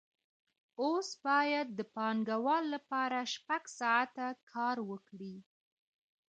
[0.83, 5.35] اوس باید د پانګوال لپاره شپږ ساعته کار وکړي